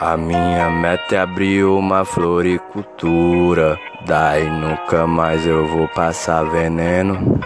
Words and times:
A 0.00 0.16
minha 0.16 0.70
meta 0.70 1.16
é 1.16 1.18
abrir 1.18 1.64
uma 1.64 2.04
floricultura. 2.04 3.76
Daí 4.06 4.48
nunca 4.48 5.08
mais 5.08 5.44
eu 5.44 5.66
vou 5.66 5.88
passar 5.88 6.44
veneno. 6.44 7.40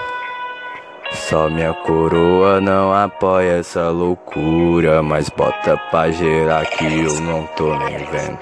Só 1.13 1.49
minha 1.49 1.73
coroa 1.73 2.61
não 2.61 2.93
apoia 2.93 3.61
essa 3.61 3.89
loucura. 3.89 5.03
Mas 5.03 5.31
bota 5.31 5.79
pra 5.91 6.11
gerar 6.11 6.67
que 6.67 6.85
eu 6.85 7.21
não 7.23 7.47
tô 7.57 7.75
nem 7.75 7.97
vendo. 7.97 8.39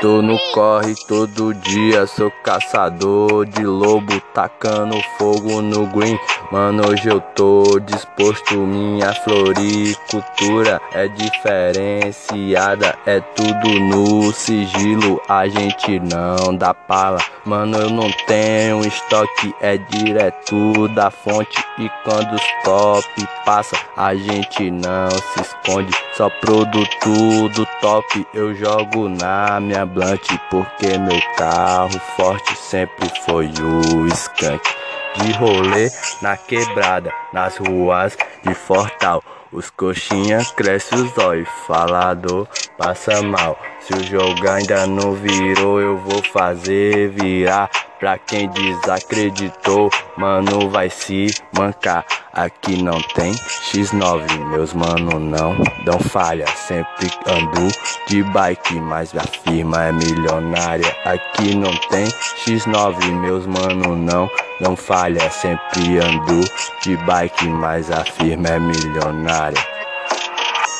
Tô 0.00 0.22
no 0.22 0.38
corre 0.54 0.94
todo 1.06 1.52
dia, 1.52 2.06
sou 2.06 2.30
caçador 2.44 3.44
de 3.44 3.64
lobo, 3.64 4.20
tacando 4.32 4.96
fogo 5.18 5.60
no 5.60 5.86
green. 5.88 6.16
Mano, 6.50 6.88
hoje 6.88 7.06
eu 7.06 7.20
tô 7.20 7.78
disposto, 7.78 8.56
minha 8.56 9.12
floricultura 9.12 10.80
é 10.92 11.06
diferenciada, 11.06 12.96
é 13.04 13.20
tudo 13.20 13.68
no 13.78 14.32
sigilo, 14.32 15.20
a 15.28 15.46
gente 15.46 16.00
não 16.00 16.56
dá 16.56 16.72
pala. 16.72 17.18
Mano, 17.44 17.76
eu 17.76 17.90
não 17.90 18.10
tenho 18.26 18.80
estoque, 18.80 19.54
é 19.60 19.76
direto 19.76 20.88
da 20.94 21.10
fonte. 21.10 21.62
E 21.78 21.90
quando 22.02 22.32
os 22.32 22.42
top 22.64 23.28
passa, 23.44 23.76
a 23.94 24.14
gente 24.14 24.70
não 24.70 25.10
se 25.10 25.42
esconde. 25.42 25.92
Só 26.16 26.30
produto 26.30 27.48
do 27.50 27.66
top 27.82 28.26
eu 28.32 28.54
jogo 28.54 29.06
na 29.06 29.60
minha 29.60 29.84
blunt 29.84 30.26
porque 30.50 30.96
meu 30.96 31.20
carro 31.36 32.00
forte 32.16 32.56
sempre 32.56 33.06
foi 33.26 33.48
o 33.48 34.06
skunk. 34.08 34.87
De 35.22 35.32
rolê 35.32 35.90
na 36.22 36.36
quebrada, 36.36 37.12
nas 37.32 37.56
ruas 37.56 38.16
de 38.44 38.54
Fortal. 38.54 39.22
Os 39.50 39.70
coxinha 39.70 40.44
cresce 40.56 40.94
os 40.94 41.16
olhos, 41.16 41.48
falador 41.66 42.46
passa 42.76 43.22
mal. 43.22 43.58
Se 43.80 43.94
o 43.94 44.04
jogo 44.04 44.48
ainda 44.48 44.86
não 44.86 45.14
virou, 45.14 45.80
eu 45.80 45.96
vou 45.98 46.22
fazer 46.22 47.08
virar. 47.08 47.70
Pra 47.98 48.16
quem 48.16 48.48
desacreditou, 48.50 49.90
mano, 50.16 50.70
vai 50.70 50.88
se 50.88 51.26
mancar. 51.52 52.04
Aqui 52.32 52.80
não 52.80 53.00
tem 53.14 53.32
X9, 53.32 54.38
meus 54.50 54.72
mano 54.72 55.18
não 55.18 55.56
dão 55.84 55.98
falha. 55.98 56.46
Sempre 56.54 57.10
ando 57.26 57.68
de 58.06 58.22
bike, 58.22 58.74
mas 58.74 59.12
a 59.16 59.22
firma 59.22 59.86
é 59.86 59.92
milionária. 59.92 60.94
Aqui 61.04 61.56
não 61.56 61.74
tem 61.88 62.04
X9, 62.46 63.04
meus 63.20 63.46
mano 63.46 63.96
não 63.96 64.30
dão 64.60 64.76
falha. 64.76 65.30
Sempre 65.30 65.98
ando 65.98 66.40
de 66.82 66.96
bike, 66.98 67.48
mas 67.48 67.90
a 67.90 68.04
firma 68.04 68.48
é 68.48 68.58
milionária. 68.58 69.58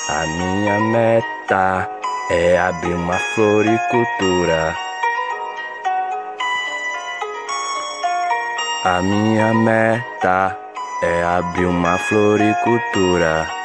A 0.08 0.26
minha 0.26 0.80
meta 0.80 1.90
é 2.30 2.58
abrir 2.58 2.94
uma 2.94 3.18
floricultura. 3.34 4.74
A 8.84 9.02
minha 9.02 9.52
meta 9.54 10.56
é 11.02 11.22
abrir 11.24 11.66
uma 11.66 11.98
floricultura. 11.98 13.57